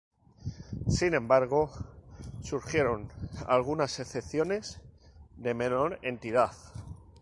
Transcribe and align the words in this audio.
Sin 0.87 1.13
embargo, 1.13 1.69
surgieron 2.41 3.09
algunas 3.45 3.99
excepciones 3.99 4.81
de 5.37 5.53
menor 5.53 5.99
entidad. 6.01 6.53